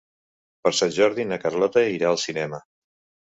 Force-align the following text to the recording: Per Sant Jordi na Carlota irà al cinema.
Per 0.67 0.71
Sant 0.77 0.93
Jordi 0.95 1.25
na 1.33 1.39
Carlota 1.45 1.85
irà 1.97 2.09
al 2.13 2.19
cinema. 2.25 2.63